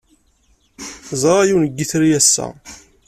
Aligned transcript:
Ẓriɣ 1.21 1.41
yiwen 1.47 1.65
n 1.71 1.75
yitri 1.77 2.09
ass-a. 2.19 2.47